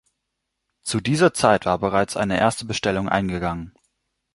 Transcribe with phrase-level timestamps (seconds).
[0.81, 3.75] Zu dieser Zeit war bereits eine erste Bestellung eingegangen.